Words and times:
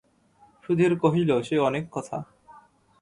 সুধীর 0.63 0.93
কহিল, 0.99 1.29
সে 1.41 1.55
অনেক 1.59 1.83
কথা। 1.91 2.17